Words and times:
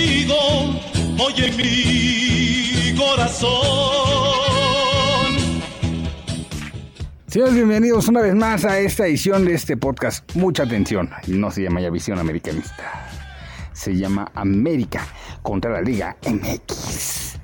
contigo, 0.00 0.36
oye 1.18 1.52
mi 1.52 2.96
corazón. 2.96 3.50
Señores, 7.26 7.54
bienvenidos 7.54 8.08
una 8.08 8.20
vez 8.22 8.34
más 8.34 8.64
a 8.64 8.78
esta 8.80 9.06
edición 9.06 9.44
de 9.44 9.54
este 9.54 9.76
podcast. 9.76 10.24
Mucha 10.34 10.64
atención, 10.64 11.10
no 11.28 11.50
se 11.50 11.62
llama 11.62 11.80
ya 11.80 11.90
Visión 11.90 12.18
Americanista, 12.18 13.08
se 13.72 13.94
llama 13.94 14.30
América 14.34 15.06
contra 15.42 15.70
la 15.70 15.82
Liga 15.82 16.16
MX. 16.26 17.38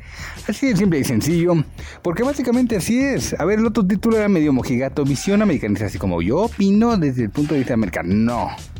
Así 0.48 0.68
de 0.68 0.76
simple 0.76 1.00
y 1.00 1.04
sencillo, 1.04 1.54
porque 2.02 2.22
básicamente 2.22 2.76
así 2.76 3.00
es. 3.00 3.34
A 3.38 3.44
ver, 3.44 3.58
el 3.58 3.66
otro 3.66 3.86
título 3.86 4.16
era 4.16 4.28
medio 4.28 4.52
mojigato, 4.52 5.04
Visión 5.04 5.42
Americanista, 5.42 5.86
así 5.86 5.98
como 5.98 6.22
yo 6.22 6.42
opino 6.42 6.96
desde 6.96 7.24
el 7.24 7.30
punto 7.30 7.54
de 7.54 7.60
vista 7.60 7.74
americano. 7.74 8.14
No. 8.14 8.75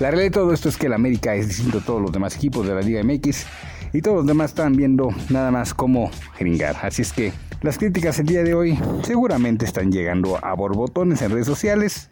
La 0.00 0.10
realidad 0.10 0.26
de 0.26 0.30
todo 0.30 0.52
esto 0.52 0.68
es 0.68 0.76
que 0.76 0.86
el 0.86 0.92
América 0.92 1.34
es 1.34 1.48
distinto 1.48 1.78
a 1.78 1.80
todos 1.80 2.00
los 2.00 2.12
demás 2.12 2.36
equipos 2.36 2.64
de 2.64 2.72
la 2.72 2.82
Liga 2.82 3.02
MX 3.02 3.46
y 3.92 4.00
todos 4.00 4.18
los 4.18 4.26
demás 4.26 4.52
están 4.52 4.76
viendo 4.76 5.08
nada 5.28 5.50
más 5.50 5.74
cómo 5.74 6.10
jeringar. 6.36 6.76
Así 6.82 7.02
es 7.02 7.12
que 7.12 7.32
las 7.62 7.78
críticas 7.78 8.16
el 8.20 8.26
día 8.26 8.44
de 8.44 8.54
hoy 8.54 8.78
seguramente 9.02 9.64
están 9.64 9.90
llegando 9.90 10.38
a 10.44 10.54
borbotones 10.54 11.20
en 11.22 11.32
redes 11.32 11.46
sociales 11.46 12.10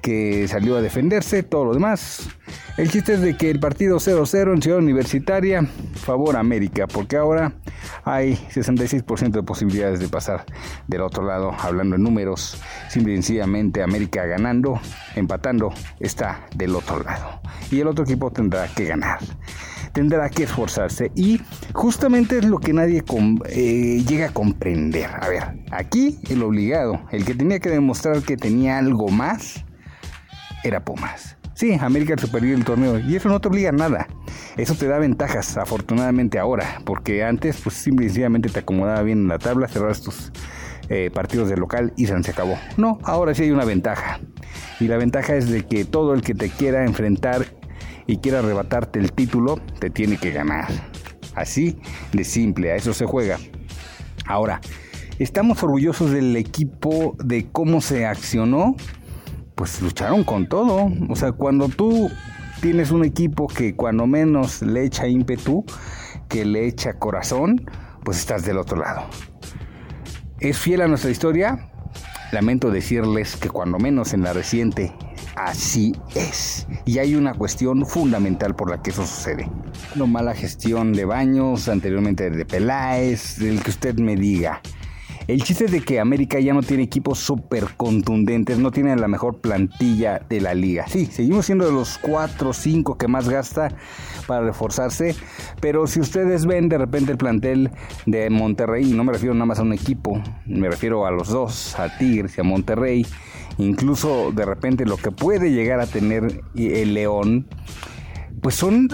que 0.00 0.48
salió 0.48 0.76
a 0.76 0.82
defenderse, 0.82 1.44
todo 1.44 1.66
lo 1.66 1.74
demás. 1.74 2.28
El 2.76 2.90
chiste 2.90 3.14
es 3.14 3.20
de 3.20 3.36
que 3.36 3.50
el 3.50 3.60
partido 3.60 3.98
0-0 3.98 4.54
en 4.54 4.60
Ciudad 4.60 4.78
Universitaria 4.78 5.64
favor 5.94 6.34
a 6.34 6.40
América, 6.40 6.88
porque 6.88 7.16
ahora 7.16 7.52
hay 8.04 8.34
66% 8.34 9.30
de 9.30 9.42
posibilidades 9.42 10.00
de 10.00 10.08
pasar 10.08 10.44
del 10.86 11.02
otro 11.02 11.24
lado, 11.24 11.52
hablando 11.58 11.96
en 11.96 12.02
números, 12.02 12.60
simple 12.88 13.12
y 13.12 13.16
sencillamente 13.16 13.82
América 13.82 14.24
ganando, 14.26 14.80
empatando, 15.14 15.72
está 16.00 16.46
del 16.54 16.74
otro 16.74 17.02
lado. 17.02 17.40
Y 17.70 17.80
el 17.80 17.88
otro 17.88 18.04
equipo 18.04 18.30
tendrá 18.30 18.68
que 18.68 18.84
ganar 18.84 19.18
tendrá 19.92 20.30
que 20.30 20.44
esforzarse 20.44 21.12
y 21.14 21.40
justamente 21.74 22.38
es 22.38 22.44
lo 22.46 22.58
que 22.58 22.72
nadie 22.72 23.04
eh, 23.50 24.02
llega 24.06 24.28
a 24.28 24.32
comprender. 24.32 25.10
A 25.20 25.28
ver, 25.28 25.64
aquí 25.70 26.18
el 26.30 26.42
obligado, 26.42 27.00
el 27.10 27.24
que 27.24 27.34
tenía 27.34 27.60
que 27.60 27.70
demostrar 27.70 28.22
que 28.22 28.36
tenía 28.36 28.78
algo 28.78 29.08
más, 29.08 29.64
era 30.64 30.84
Pumas. 30.84 31.36
Sí, 31.62 31.78
América 31.80 32.16
superior 32.18 32.58
el 32.58 32.64
torneo 32.64 32.98
y 32.98 33.14
eso 33.14 33.28
no 33.28 33.40
te 33.40 33.46
obliga 33.46 33.68
a 33.68 33.72
nada. 33.72 34.08
Eso 34.56 34.74
te 34.74 34.88
da 34.88 34.98
ventajas, 34.98 35.56
afortunadamente 35.56 36.40
ahora, 36.40 36.82
porque 36.84 37.22
antes 37.22 37.60
pues 37.62 37.76
simplemente 37.76 38.48
te 38.48 38.58
acomodaba 38.58 39.00
bien 39.04 39.18
en 39.18 39.28
la 39.28 39.38
tabla, 39.38 39.68
cerrabas 39.68 40.02
tus 40.02 40.32
eh, 40.88 41.12
partidos 41.14 41.48
de 41.48 41.56
local 41.56 41.92
y 41.96 42.06
se 42.06 42.14
acabó. 42.14 42.58
No, 42.76 42.98
ahora 43.04 43.32
sí 43.32 43.44
hay 43.44 43.52
una 43.52 43.64
ventaja. 43.64 44.18
Y 44.80 44.88
la 44.88 44.96
ventaja 44.96 45.36
es 45.36 45.48
de 45.50 45.64
que 45.64 45.84
todo 45.84 46.14
el 46.14 46.22
que 46.22 46.34
te 46.34 46.50
quiera 46.50 46.84
enfrentar 46.84 47.46
y 48.08 48.16
quiera 48.16 48.40
arrebatarte 48.40 48.98
el 48.98 49.12
título, 49.12 49.60
te 49.78 49.88
tiene 49.88 50.16
que 50.16 50.32
ganar. 50.32 50.66
Así 51.36 51.78
de 52.12 52.24
simple, 52.24 52.72
a 52.72 52.74
eso 52.74 52.92
se 52.92 53.06
juega. 53.06 53.38
Ahora, 54.26 54.60
estamos 55.20 55.62
orgullosos 55.62 56.10
del 56.10 56.34
equipo, 56.34 57.14
de 57.22 57.46
cómo 57.52 57.80
se 57.80 58.04
accionó 58.04 58.74
pues 59.62 59.80
lucharon 59.80 60.24
con 60.24 60.48
todo. 60.48 60.90
O 61.08 61.14
sea, 61.14 61.30
cuando 61.30 61.68
tú 61.68 62.10
tienes 62.60 62.90
un 62.90 63.04
equipo 63.04 63.46
que 63.46 63.76
cuando 63.76 64.08
menos 64.08 64.60
le 64.60 64.84
echa 64.84 65.06
ímpetu, 65.06 65.64
que 66.28 66.44
le 66.44 66.66
echa 66.66 66.94
corazón, 66.94 67.70
pues 68.02 68.18
estás 68.18 68.44
del 68.44 68.58
otro 68.58 68.78
lado. 68.80 69.04
¿Es 70.40 70.58
fiel 70.58 70.80
a 70.80 70.88
nuestra 70.88 71.12
historia? 71.12 71.70
Lamento 72.32 72.72
decirles 72.72 73.36
que 73.36 73.50
cuando 73.50 73.78
menos 73.78 74.12
en 74.14 74.24
la 74.24 74.32
reciente 74.32 74.92
así 75.36 75.94
es. 76.16 76.66
Y 76.84 76.98
hay 76.98 77.14
una 77.14 77.34
cuestión 77.34 77.86
fundamental 77.86 78.56
por 78.56 78.68
la 78.68 78.82
que 78.82 78.90
eso 78.90 79.06
sucede. 79.06 79.48
No 79.94 80.08
mala 80.08 80.34
gestión 80.34 80.92
de 80.92 81.04
baños, 81.04 81.68
anteriormente 81.68 82.30
de 82.30 82.44
Peláez, 82.44 83.38
del 83.38 83.62
que 83.62 83.70
usted 83.70 83.94
me 83.94 84.16
diga. 84.16 84.60
El 85.28 85.44
chiste 85.44 85.66
de 85.66 85.80
que 85.80 86.00
América 86.00 86.40
ya 86.40 86.52
no 86.52 86.62
tiene 86.62 86.82
equipos 86.82 87.20
súper 87.20 87.76
contundentes, 87.76 88.58
no 88.58 88.72
tiene 88.72 88.96
la 88.96 89.06
mejor 89.06 89.40
plantilla 89.40 90.20
de 90.28 90.40
la 90.40 90.52
liga. 90.52 90.86
Sí, 90.88 91.06
seguimos 91.06 91.46
siendo 91.46 91.64
de 91.64 91.72
los 91.72 91.98
4 91.98 92.50
o 92.50 92.52
5 92.52 92.98
que 92.98 93.06
más 93.06 93.28
gasta 93.28 93.68
para 94.26 94.44
reforzarse, 94.44 95.14
pero 95.60 95.86
si 95.86 96.00
ustedes 96.00 96.44
ven 96.44 96.68
de 96.68 96.78
repente 96.78 97.12
el 97.12 97.18
plantel 97.18 97.70
de 98.04 98.30
Monterrey, 98.30 98.90
y 98.90 98.94
no 98.94 99.04
me 99.04 99.12
refiero 99.12 99.34
nada 99.34 99.46
más 99.46 99.60
a 99.60 99.62
un 99.62 99.72
equipo, 99.72 100.20
me 100.46 100.68
refiero 100.68 101.06
a 101.06 101.12
los 101.12 101.28
dos, 101.28 101.78
a 101.78 101.96
Tigres 101.98 102.36
y 102.36 102.40
a 102.40 102.44
Monterrey, 102.44 103.06
incluso 103.58 104.32
de 104.32 104.44
repente 104.44 104.84
lo 104.86 104.96
que 104.96 105.12
puede 105.12 105.52
llegar 105.52 105.80
a 105.80 105.86
tener 105.86 106.42
el 106.56 106.94
León, 106.94 107.46
pues 108.40 108.56
son 108.56 108.88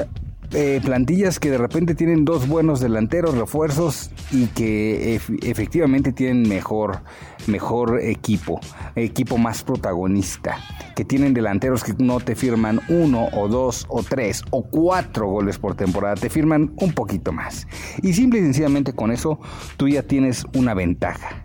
eh, 0.53 0.81
plantillas 0.83 1.39
que 1.39 1.51
de 1.51 1.59
repente 1.59 1.95
tienen 1.95 2.25
dos 2.25 2.49
buenos 2.49 2.81
delanteros, 2.81 3.37
refuerzos 3.37 4.11
y 4.31 4.47
que 4.47 5.21
efectivamente 5.43 6.13
tienen 6.13 6.49
mejor, 6.49 7.01
mejor 7.47 8.01
equipo, 8.01 8.61
equipo 8.97 9.37
más 9.37 9.63
protagonista, 9.63 10.57
que 10.97 11.05
tienen 11.05 11.35
delanteros 11.35 11.85
que 11.85 11.95
no 11.99 12.21
te 12.21 12.35
firman 12.35 12.81
uno 12.89 13.29
o 13.33 13.49
dos 13.49 13.85
o 13.89 14.03
tres 14.03 14.43
o 14.51 14.63
cuatro 14.63 15.29
goles 15.29 15.59
por 15.59 15.75
temporada, 15.75 16.15
te 16.15 16.31
firman 16.31 16.73
un 16.77 16.93
poquito 16.93 17.33
más. 17.33 17.67
Y 18.03 18.15
simple 18.15 18.41
y 18.41 18.43
sencillamente 18.43 18.95
con 18.95 19.11
eso 19.11 19.39
tú 19.77 19.87
ya 19.89 20.03
tienes 20.03 20.47
una 20.55 20.73
ventaja. 20.75 21.45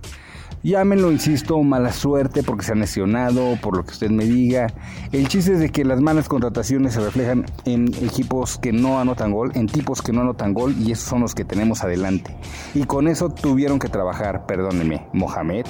Llámenlo, 0.64 1.12
insisto, 1.12 1.62
mala 1.62 1.92
suerte 1.92 2.42
porque 2.42 2.64
se 2.64 2.72
ha 2.72 2.76
lesionado, 2.76 3.58
por 3.62 3.76
lo 3.76 3.84
que 3.84 3.92
usted 3.92 4.10
me 4.10 4.24
diga. 4.24 4.68
El 5.12 5.28
chiste 5.28 5.52
es 5.52 5.60
de 5.60 5.70
que 5.70 5.84
las 5.84 6.00
malas 6.00 6.30
contrataciones 6.30 6.94
se 6.94 7.02
reflejan 7.02 7.46
en 7.66 7.94
equipos 8.02 8.60
que 8.60 8.72
no 8.72 8.98
anotan 8.98 9.34
gol, 9.34 9.52
en 9.56 9.68
tipos 9.68 10.02
que 10.02 10.14
no 10.14 10.22
anotan 10.22 10.54
gol 10.54 10.74
y 10.80 10.94
esos 10.94 11.10
son 11.10 11.20
los 11.20 11.36
que 11.36 11.44
tenemos 11.44 11.84
adelante. 11.84 12.38
Y 12.74 12.86
con 12.86 13.10
eso 13.10 13.28
tuvieron 13.28 13.78
que 13.78 13.90
trabajar, 13.90 14.46
perdónenme, 14.46 15.06
Mohamed, 15.12 15.66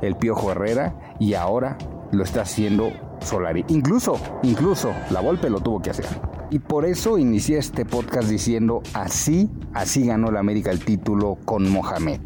el 0.00 0.16
Piojo 0.16 0.50
Herrera 0.50 1.14
y 1.20 1.34
ahora 1.34 1.78
lo 2.10 2.24
está 2.24 2.42
haciendo 2.42 2.90
Solari. 3.20 3.64
Incluso, 3.68 4.18
incluso 4.42 4.92
la 5.10 5.20
Volpe 5.20 5.50
lo 5.50 5.60
tuvo 5.60 5.80
que 5.80 5.90
hacer. 5.90 6.06
Y 6.50 6.58
por 6.58 6.84
eso 6.84 7.16
inicié 7.16 7.58
este 7.58 7.84
podcast 7.84 8.28
diciendo 8.28 8.82
así, 8.92 9.48
así 9.72 10.04
ganó 10.04 10.32
la 10.32 10.40
América 10.40 10.72
el 10.72 10.84
título 10.84 11.38
con 11.44 11.70
Mohamed. 11.70 12.20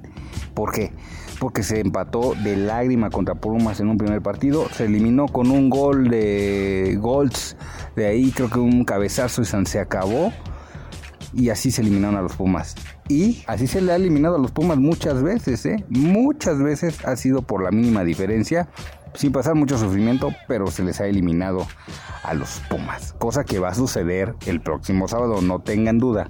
¿Por 0.55 0.73
qué? 0.73 0.93
Porque 1.39 1.63
se 1.63 1.81
empató 1.81 2.35
de 2.35 2.57
lágrima 2.57 3.11
contra 3.11 3.35
Pumas 3.35 3.81
en 3.81 3.89
un 3.89 3.99
primer 3.99 4.23
partido, 4.23 4.69
se 4.71 4.85
eliminó 4.85 5.27
con 5.27 5.51
un 5.51 5.71
gol 5.71 6.09
de 6.09 6.99
Golds, 7.01 7.57
de 7.95 8.07
ahí 8.07 8.31
creo 8.31 8.51
que 8.51 8.59
un 8.59 8.85
cabezazo 8.85 9.43
y 9.43 9.45
se 9.45 9.81
acabó 9.81 10.33
y 11.33 11.51
así 11.51 11.71
se 11.71 11.83
eliminaron 11.83 12.17
a 12.17 12.23
los 12.23 12.35
Pumas. 12.35 12.75
Y 13.09 13.45
así 13.47 13.67
se 13.67 13.81
le 13.81 13.93
ha 13.93 13.97
eliminado 13.97 14.37
a 14.37 14.39
los 14.39 14.51
Pumas 14.51 14.79
muchas 14.79 15.23
veces, 15.23 15.65
¿eh? 15.67 15.85
Muchas 15.89 16.59
veces 16.59 17.05
ha 17.05 17.15
sido 17.17 17.43
por 17.43 17.63
la 17.63 17.71
mínima 17.71 18.05
diferencia, 18.05 18.69
sin 19.15 19.33
pasar 19.33 19.55
mucho 19.55 19.79
sufrimiento, 19.79 20.31
pero 20.49 20.67
se 20.69 20.83
les 20.83 21.01
ha 21.01 21.07
eliminado 21.07 21.67
a 22.23 22.35
los 22.35 22.61
Pumas. 22.71 23.15
Cosa 23.19 23.45
que 23.45 23.59
va 23.59 23.69
a 23.69 23.75
suceder 23.75 24.35
el 24.47 24.61
próximo 24.61 25.09
sábado, 25.09 25.41
no 25.43 25.61
tengan 25.61 25.99
duda. 25.99 26.27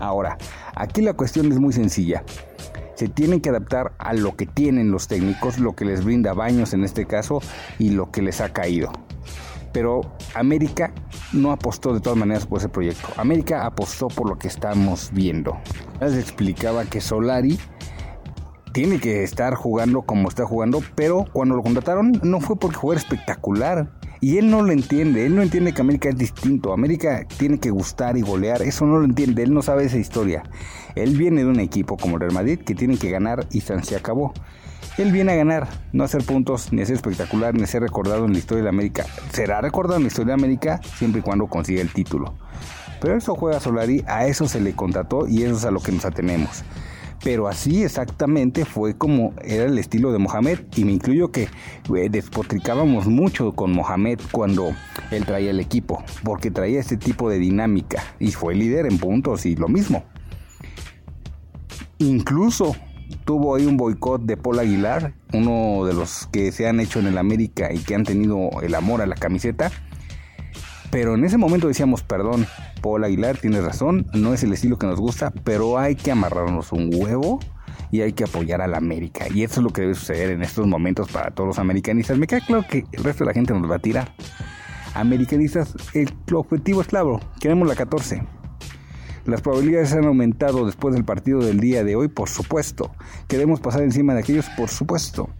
Ahora, 0.00 0.38
aquí 0.74 1.02
la 1.02 1.14
cuestión 1.14 1.50
es 1.52 1.58
muy 1.58 1.72
sencilla 1.72 2.24
se 2.94 3.08
tienen 3.08 3.40
que 3.40 3.50
adaptar 3.50 3.92
a 3.98 4.12
lo 4.14 4.36
que 4.36 4.46
tienen 4.46 4.90
los 4.90 5.08
técnicos, 5.08 5.58
lo 5.58 5.74
que 5.74 5.84
les 5.84 6.04
brinda 6.04 6.32
Baños 6.32 6.72
en 6.74 6.84
este 6.84 7.06
caso 7.06 7.40
y 7.78 7.90
lo 7.90 8.10
que 8.10 8.22
les 8.22 8.40
ha 8.40 8.52
caído. 8.52 8.92
Pero 9.72 10.02
América 10.34 10.92
no 11.32 11.50
apostó 11.50 11.92
de 11.92 12.00
todas 12.00 12.16
maneras 12.18 12.46
por 12.46 12.60
ese 12.60 12.68
proyecto. 12.68 13.08
América 13.16 13.66
apostó 13.66 14.06
por 14.06 14.28
lo 14.28 14.38
que 14.38 14.46
estamos 14.46 15.10
viendo. 15.12 15.58
Les 16.00 16.14
explicaba 16.14 16.84
que 16.84 17.00
Solari 17.00 17.58
tiene 18.74 18.98
que 18.98 19.22
estar 19.22 19.54
jugando 19.54 20.02
como 20.02 20.28
está 20.28 20.46
jugando, 20.46 20.82
pero 20.94 21.24
cuando 21.32 21.56
lo 21.56 21.62
contrataron 21.62 22.20
no 22.22 22.40
fue 22.40 22.56
porque 22.56 22.76
jugara 22.76 23.00
espectacular. 23.00 23.90
Y 24.20 24.38
él 24.38 24.50
no 24.50 24.62
lo 24.62 24.72
entiende, 24.72 25.26
él 25.26 25.36
no 25.36 25.42
entiende 25.42 25.74
que 25.74 25.82
América 25.82 26.08
es 26.08 26.16
distinto, 26.16 26.72
América 26.72 27.26
tiene 27.36 27.58
que 27.58 27.70
gustar 27.70 28.16
y 28.16 28.22
golear, 28.22 28.62
eso 28.62 28.86
no 28.86 28.98
lo 28.98 29.04
entiende, 29.04 29.42
él 29.42 29.52
no 29.52 29.60
sabe 29.60 29.84
esa 29.84 29.98
historia. 29.98 30.44
Él 30.94 31.16
viene 31.16 31.42
de 31.44 31.50
un 31.50 31.60
equipo 31.60 31.96
como 31.96 32.16
el 32.16 32.20
Real 32.20 32.32
Madrid 32.32 32.58
que 32.58 32.74
tiene 32.74 32.96
que 32.96 33.10
ganar 33.10 33.46
y 33.50 33.60
se 33.60 33.96
acabó. 33.96 34.32
Él 34.96 35.10
viene 35.10 35.32
a 35.32 35.36
ganar, 35.36 35.68
no 35.92 36.04
hacer 36.04 36.22
puntos, 36.24 36.72
ni 36.72 36.82
a 36.82 36.86
ser 36.86 36.94
espectacular, 36.94 37.54
ni 37.54 37.66
ser 37.66 37.82
recordado 37.82 38.26
en 38.26 38.32
la 38.32 38.38
historia 38.38 38.62
de 38.62 38.68
América. 38.68 39.04
Será 39.32 39.60
recordado 39.60 39.96
en 39.96 40.02
la 40.02 40.08
historia 40.08 40.36
de 40.36 40.40
América 40.40 40.80
siempre 40.98 41.20
y 41.20 41.22
cuando 41.22 41.46
consiga 41.48 41.80
el 41.80 41.92
título. 41.92 42.34
Pero 43.00 43.16
eso 43.16 43.34
juega 43.34 43.58
Solari, 43.58 44.04
a 44.06 44.26
eso 44.26 44.46
se 44.46 44.60
le 44.60 44.74
contrató 44.74 45.26
y 45.26 45.42
eso 45.42 45.56
es 45.56 45.64
a 45.64 45.70
lo 45.70 45.80
que 45.80 45.90
nos 45.90 46.04
atenemos. 46.04 46.64
Pero 47.24 47.48
así 47.48 47.82
exactamente 47.82 48.66
fue 48.66 48.98
como 48.98 49.32
era 49.42 49.64
el 49.64 49.78
estilo 49.78 50.12
de 50.12 50.18
Mohamed. 50.18 50.60
Y 50.76 50.84
me 50.84 50.92
incluyo 50.92 51.32
que 51.32 51.44
eh, 51.44 52.08
despotricábamos 52.10 53.06
mucho 53.06 53.52
con 53.52 53.72
Mohamed 53.72 54.20
cuando 54.30 54.74
él 55.10 55.24
traía 55.24 55.50
el 55.50 55.58
equipo. 55.58 56.04
Porque 56.22 56.50
traía 56.50 56.78
este 56.78 56.98
tipo 56.98 57.30
de 57.30 57.38
dinámica. 57.38 58.04
Y 58.20 58.32
fue 58.32 58.54
líder 58.54 58.84
en 58.84 58.98
puntos 58.98 59.46
y 59.46 59.56
lo 59.56 59.68
mismo. 59.68 60.04
Incluso 61.98 62.74
tuvo 63.24 63.54
ahí 63.54 63.66
un 63.66 63.76
boicot 63.76 64.22
de 64.22 64.36
Paul 64.36 64.58
Aguilar, 64.58 65.14
uno 65.32 65.84
de 65.84 65.94
los 65.94 66.28
que 66.32 66.52
se 66.52 66.68
han 66.68 66.80
hecho 66.80 66.98
en 66.98 67.06
el 67.06 67.18
América 67.18 67.72
y 67.72 67.78
que 67.78 67.94
han 67.94 68.04
tenido 68.04 68.50
el 68.62 68.74
amor 68.74 69.00
a 69.02 69.06
la 69.06 69.14
camiseta. 69.14 69.70
Pero 70.90 71.14
en 71.14 71.24
ese 71.24 71.38
momento 71.38 71.66
decíamos, 71.66 72.02
perdón, 72.02 72.46
Paul 72.80 73.04
Aguilar, 73.04 73.36
tienes 73.38 73.64
razón, 73.64 74.06
no 74.12 74.32
es 74.32 74.42
el 74.44 74.52
estilo 74.52 74.78
que 74.78 74.86
nos 74.86 75.00
gusta, 75.00 75.32
pero 75.42 75.78
hay 75.78 75.96
que 75.96 76.12
amarrarnos 76.12 76.72
un 76.72 76.90
huevo 76.92 77.40
y 77.90 78.00
hay 78.00 78.12
que 78.12 78.24
apoyar 78.24 78.60
a 78.60 78.66
la 78.66 78.78
América. 78.78 79.26
Y 79.32 79.42
eso 79.42 79.60
es 79.60 79.64
lo 79.64 79.70
que 79.70 79.82
debe 79.82 79.94
suceder 79.94 80.30
en 80.30 80.42
estos 80.42 80.66
momentos 80.66 81.10
para 81.10 81.30
todos 81.30 81.48
los 81.48 81.58
americanistas. 81.58 82.18
Me 82.18 82.26
queda 82.26 82.40
claro 82.40 82.64
que 82.68 82.84
el 82.92 83.04
resto 83.04 83.24
de 83.24 83.28
la 83.28 83.34
gente 83.34 83.54
nos 83.54 83.70
va 83.70 83.76
a 83.76 83.80
tirar. 83.80 84.14
Americanistas, 84.94 85.74
el 85.94 86.12
objetivo 86.32 86.80
es 86.80 86.86
claro, 86.86 87.20
queremos 87.40 87.66
la 87.66 87.74
14. 87.74 88.22
Las 89.26 89.40
probabilidades 89.40 89.94
han 89.94 90.04
aumentado 90.04 90.66
después 90.66 90.94
del 90.94 91.04
partido 91.04 91.40
del 91.40 91.58
día 91.58 91.82
de 91.82 91.96
hoy, 91.96 92.08
por 92.08 92.28
supuesto. 92.28 92.90
Queremos 93.26 93.58
pasar 93.58 93.82
encima 93.82 94.12
de 94.12 94.20
aquellos, 94.20 94.50
por 94.50 94.68
supuesto. 94.68 95.30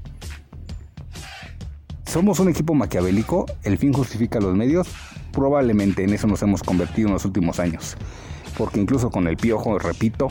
¿Somos 2.06 2.40
un 2.40 2.48
equipo 2.48 2.72
maquiavélico? 2.72 3.44
¿El 3.62 3.76
fin 3.76 3.92
justifica 3.92 4.40
los 4.40 4.54
medios? 4.54 4.88
Probablemente 5.32 6.02
en 6.02 6.14
eso 6.14 6.26
nos 6.26 6.40
hemos 6.42 6.62
convertido 6.62 7.08
en 7.08 7.14
los 7.14 7.26
últimos 7.26 7.60
años. 7.60 7.96
Porque 8.56 8.80
incluso 8.80 9.10
con 9.10 9.26
el 9.26 9.36
piojo, 9.36 9.78
repito, 9.78 10.28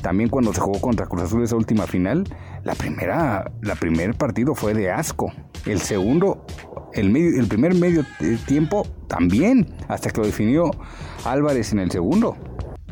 también 0.00 0.30
cuando 0.30 0.54
se 0.54 0.60
jugó 0.60 0.80
contra 0.80 1.06
Cruz 1.06 1.24
Azul 1.24 1.42
esa 1.42 1.56
última 1.56 1.86
final, 1.86 2.24
la 2.62 2.74
primera, 2.74 3.52
la 3.60 3.74
primer 3.74 4.14
partido 4.14 4.54
fue 4.54 4.72
de 4.72 4.90
asco. 4.90 5.30
El 5.66 5.80
segundo, 5.80 6.46
el, 6.94 7.10
medio, 7.10 7.38
el 7.38 7.48
primer 7.48 7.74
medio 7.74 8.06
tiempo 8.46 8.86
también, 9.08 9.74
hasta 9.88 10.08
que 10.10 10.20
lo 10.20 10.26
definió 10.26 10.70
Álvarez 11.24 11.72
en 11.72 11.80
el 11.80 11.90
segundo. 11.90 12.36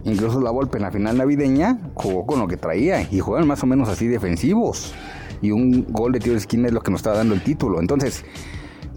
Incluso 0.05 0.41
la 0.41 0.51
Volpe 0.51 0.79
en 0.79 0.83
la 0.83 0.91
final 0.91 1.17
navideña 1.17 1.79
jugó 1.95 2.27
con 2.27 2.41
lo 2.41 2.49
que 2.49 2.57
traía 2.57 3.03
y 3.11 3.21
jugaban 3.21 3.47
más 3.47 3.63
o 3.63 3.67
menos 3.67 3.89
así 3.89 4.09
defensivos 4.09 4.95
y 5.43 5.51
un 5.51 5.85
gol 5.91 6.13
de 6.13 6.21
tiro 6.21 6.33
de 6.33 6.39
esquina 6.39 6.69
es 6.69 6.73
lo 6.73 6.81
que 6.81 6.91
nos 6.91 7.01
está 7.01 7.13
dando 7.13 7.35
el 7.35 7.43
título. 7.43 7.81
Entonces, 7.81 8.25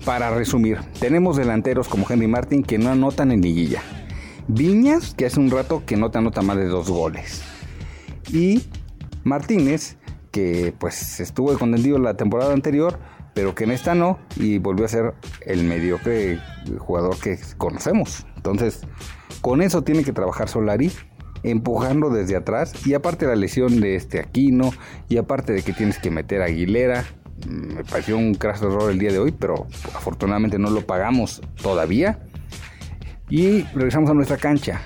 para 0.05 0.29
resumir, 0.29 0.79
tenemos 0.99 1.35
delanteros 1.35 1.89
como 1.89 2.05
Henry 2.07 2.27
Martin 2.27 2.63
que 2.63 2.77
no 2.77 2.91
anotan 2.91 3.31
en 3.31 3.41
liguilla. 3.41 3.81
Viñas, 4.47 5.15
que 5.15 5.25
hace 5.25 5.39
un 5.39 5.49
rato 5.49 5.83
que 5.85 5.97
no 5.97 6.11
te 6.11 6.19
anota 6.19 6.43
más 6.43 6.57
de 6.57 6.67
dos 6.67 6.89
goles. 6.89 7.41
Y 8.31 8.63
Martínez, 9.23 9.97
que 10.31 10.73
pues 10.79 11.19
estuvo 11.19 11.51
contendido 11.57 11.97
la 11.97 12.15
temporada 12.15 12.53
anterior, 12.53 12.99
pero 13.33 13.55
que 13.55 13.63
en 13.63 13.71
esta 13.71 13.95
no, 13.95 14.19
y 14.35 14.59
volvió 14.59 14.85
a 14.85 14.87
ser 14.87 15.15
el 15.41 15.63
mediocre 15.63 16.39
jugador 16.77 17.17
que 17.19 17.39
conocemos. 17.57 18.25
Entonces, 18.35 18.81
con 19.45 19.61
eso 19.61 19.83
tiene 19.83 20.03
que 20.03 20.11
trabajar 20.11 20.49
Solari 20.49 20.91
empujando 21.43 22.09
desde 22.09 22.35
atrás. 22.35 22.73
Y 22.83 22.95
aparte 22.95 23.27
la 23.27 23.35
lesión 23.35 23.79
de 23.79 23.95
este 23.95 24.19
Aquino, 24.19 24.71
y 25.07 25.17
aparte 25.17 25.53
de 25.53 25.61
que 25.61 25.71
tienes 25.71 25.99
que 25.99 26.09
meter 26.09 26.41
a 26.41 26.45
Aguilera, 26.45 27.05
mm, 27.47 27.75
me 27.75 27.83
pareció 27.83 28.17
un 28.17 28.33
craso 28.33 28.65
error 28.65 28.89
el 28.89 28.97
día 28.97 29.11
de 29.11 29.19
hoy, 29.19 29.31
pero 29.31 29.67
afortunadamente 29.93 30.57
no 30.57 30.71
lo 30.71 30.87
pagamos 30.87 31.43
todavía. 31.61 32.17
Y 33.29 33.61
regresamos 33.75 34.09
a 34.09 34.15
nuestra 34.15 34.37
cancha. 34.37 34.81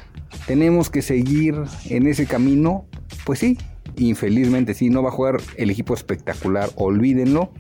Tenemos 0.46 0.90
que 0.90 1.04
seguir 1.04 1.56
en 1.86 2.08
ese 2.08 2.26
camino, 2.26 2.86
pues 3.24 3.40
sí, 3.40 3.58
infelizmente 3.96 4.74
sí, 4.74 4.90
no 4.90 5.02
va 5.02 5.08
a 5.08 5.14
jugar 5.14 5.38
el 5.56 5.70
equipo 5.70 5.94
espectacular, 5.94 6.70
olvídenlo. 6.76 7.54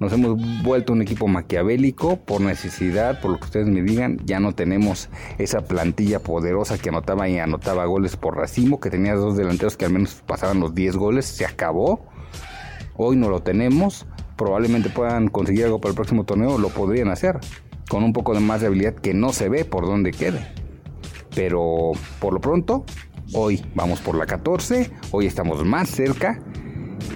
Nos 0.00 0.14
hemos 0.14 0.62
vuelto 0.62 0.94
un 0.94 1.02
equipo 1.02 1.28
maquiavélico 1.28 2.16
por 2.16 2.40
necesidad, 2.40 3.20
por 3.20 3.32
lo 3.32 3.38
que 3.38 3.44
ustedes 3.44 3.68
me 3.68 3.82
digan. 3.82 4.16
Ya 4.24 4.40
no 4.40 4.54
tenemos 4.54 5.10
esa 5.36 5.60
plantilla 5.60 6.20
poderosa 6.20 6.78
que 6.78 6.88
anotaba 6.88 7.28
y 7.28 7.38
anotaba 7.38 7.84
goles 7.84 8.16
por 8.16 8.34
racimo, 8.34 8.80
que 8.80 8.88
tenía 8.88 9.14
dos 9.14 9.36
delanteros 9.36 9.76
que 9.76 9.84
al 9.84 9.92
menos 9.92 10.22
pasaban 10.26 10.58
los 10.58 10.74
10 10.74 10.96
goles. 10.96 11.26
Se 11.26 11.44
acabó. 11.44 12.06
Hoy 12.96 13.16
no 13.16 13.28
lo 13.28 13.42
tenemos. 13.42 14.06
Probablemente 14.38 14.88
puedan 14.88 15.28
conseguir 15.28 15.66
algo 15.66 15.82
para 15.82 15.90
el 15.90 15.96
próximo 15.96 16.24
torneo. 16.24 16.56
Lo 16.56 16.70
podrían 16.70 17.08
hacer. 17.08 17.38
Con 17.90 18.02
un 18.02 18.14
poco 18.14 18.32
de 18.32 18.40
más 18.40 18.62
de 18.62 18.68
habilidad 18.68 18.94
que 18.94 19.12
no 19.12 19.34
se 19.34 19.50
ve 19.50 19.66
por 19.66 19.84
donde 19.84 20.12
quede. 20.12 20.46
Pero 21.34 21.92
por 22.20 22.32
lo 22.32 22.40
pronto, 22.40 22.86
hoy 23.34 23.62
vamos 23.74 24.00
por 24.00 24.14
la 24.14 24.24
14. 24.24 24.90
Hoy 25.10 25.26
estamos 25.26 25.62
más 25.62 25.90
cerca 25.90 26.40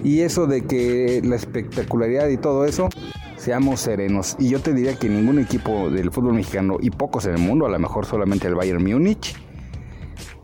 y 0.04 0.20
eso 0.20 0.46
de 0.46 0.64
que 0.64 1.20
la 1.24 1.34
espectacularidad 1.34 2.28
y 2.28 2.36
todo 2.36 2.66
eso, 2.66 2.88
seamos 3.36 3.80
serenos. 3.80 4.36
Y 4.38 4.50
yo 4.50 4.60
te 4.60 4.72
diría 4.72 4.96
que 4.96 5.08
ningún 5.08 5.38
equipo 5.38 5.90
del 5.90 6.12
fútbol 6.12 6.34
mexicano, 6.34 6.76
y 6.80 6.90
pocos 6.90 7.26
en 7.26 7.32
el 7.32 7.40
mundo, 7.40 7.66
a 7.66 7.70
lo 7.70 7.78
mejor 7.78 8.06
solamente 8.06 8.46
el 8.46 8.54
Bayern 8.54 8.84
Múnich, 8.84 9.34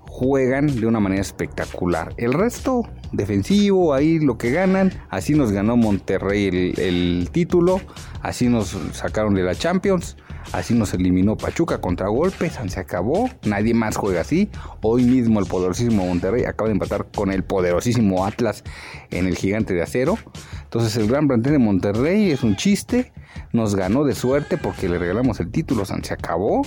juegan 0.06 0.80
de 0.80 0.86
una 0.86 0.98
manera 0.98 1.20
espectacular. 1.20 2.14
El 2.16 2.32
resto, 2.32 2.82
defensivo, 3.12 3.94
ahí 3.94 4.18
lo 4.18 4.38
que 4.38 4.50
ganan. 4.50 4.92
Así 5.08 5.34
nos 5.34 5.52
ganó 5.52 5.76
Monterrey 5.76 6.46
el, 6.46 6.80
el 6.80 7.28
título, 7.30 7.80
así 8.22 8.48
nos 8.48 8.76
sacaron 8.92 9.34
de 9.34 9.42
la 9.42 9.54
Champions. 9.54 10.16
Así 10.52 10.74
nos 10.74 10.92
eliminó 10.94 11.36
Pachuca 11.36 11.80
contra 11.80 12.08
golpes, 12.08 12.58
se 12.66 12.80
acabó, 12.80 13.30
nadie 13.44 13.72
más 13.72 13.96
juega 13.96 14.22
así. 14.22 14.50
Hoy 14.82 15.04
mismo 15.04 15.40
el 15.40 15.46
poderosísimo 15.46 16.04
Monterrey 16.04 16.44
acaba 16.44 16.68
de 16.68 16.74
empatar 16.74 17.06
con 17.14 17.30
el 17.30 17.44
poderosísimo 17.44 18.26
Atlas 18.26 18.64
en 19.10 19.26
el 19.26 19.36
gigante 19.36 19.74
de 19.74 19.82
acero. 19.82 20.18
Entonces 20.64 20.96
el 20.96 21.08
gran 21.08 21.28
plantel 21.28 21.52
de 21.52 21.58
Monterrey 21.58 22.30
es 22.30 22.42
un 22.42 22.56
chiste, 22.56 23.12
nos 23.52 23.76
ganó 23.76 24.04
de 24.04 24.14
suerte 24.14 24.58
porque 24.58 24.88
le 24.88 24.98
regalamos 24.98 25.40
el 25.40 25.50
título, 25.50 25.84
se 25.84 26.12
acabó. 26.12 26.62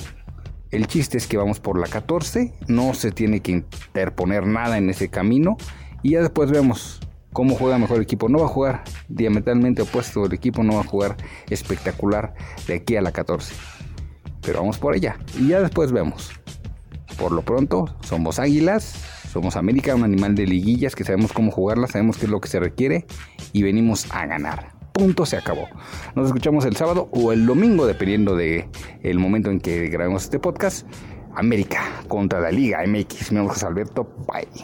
El 0.71 0.87
chiste 0.87 1.17
es 1.17 1.27
que 1.27 1.37
vamos 1.37 1.59
por 1.59 1.79
la 1.79 1.87
14, 1.87 2.53
no 2.67 2.93
se 2.93 3.11
tiene 3.11 3.41
que 3.41 3.51
interponer 3.51 4.47
nada 4.47 4.77
en 4.77 4.89
ese 4.89 5.09
camino 5.09 5.55
y 6.01 6.11
ya 6.11 6.21
después 6.21 6.49
vemos 6.49 6.99
cómo 7.33 7.55
juega 7.55 7.77
mejor 7.77 7.97
el 7.97 8.03
equipo. 8.03 8.29
No 8.29 8.39
va 8.39 8.45
a 8.45 8.49
jugar 8.49 8.83
diametralmente 9.09 9.81
opuesto, 9.81 10.25
el 10.25 10.33
equipo 10.33 10.63
no 10.63 10.75
va 10.75 10.81
a 10.81 10.85
jugar 10.85 11.17
espectacular 11.49 12.33
de 12.67 12.75
aquí 12.75 12.95
a 12.95 13.01
la 13.01 13.11
14. 13.11 13.53
Pero 14.41 14.59
vamos 14.59 14.77
por 14.77 14.95
ella 14.95 15.17
y 15.37 15.49
ya 15.49 15.61
después 15.61 15.91
vemos. 15.91 16.31
Por 17.17 17.31
lo 17.31 17.41
pronto, 17.41 17.95
somos 18.01 18.39
águilas, 18.39 18.95
somos 19.31 19.55
América, 19.55 19.95
un 19.95 20.03
animal 20.03 20.35
de 20.35 20.47
liguillas 20.47 20.95
que 20.95 21.03
sabemos 21.03 21.33
cómo 21.33 21.51
jugarla, 21.51 21.87
sabemos 21.87 22.17
qué 22.17 22.25
es 22.25 22.31
lo 22.31 22.41
que 22.41 22.49
se 22.49 22.59
requiere 22.59 23.05
y 23.51 23.63
venimos 23.63 24.07
a 24.11 24.25
ganar. 24.25 24.73
Punto, 24.93 25.25
se 25.25 25.37
acabó. 25.37 25.67
Nos 26.15 26.27
escuchamos 26.27 26.65
el 26.65 26.75
sábado 26.75 27.09
o 27.11 27.31
el 27.31 27.47
domingo, 27.47 27.87
dependiendo 27.87 28.35
de 28.35 28.69
momento 29.15 29.49
en 29.49 29.59
que 29.59 29.87
grabemos 29.87 30.23
este 30.23 30.39
podcast. 30.39 30.87
América 31.35 31.81
contra 32.07 32.39
la 32.39 32.51
Liga 32.51 32.83
MX. 32.85 33.31
Mi 33.31 33.37
nombre 33.37 33.55
es 33.55 33.63
Alberto. 33.63 34.07
Bye. 34.27 34.63